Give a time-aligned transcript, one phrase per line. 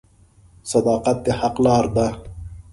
[0.71, 2.07] •صداقت د حق لاره ده.